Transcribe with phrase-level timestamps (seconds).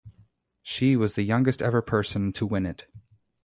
[0.63, 2.87] She was the youngest ever person to win it.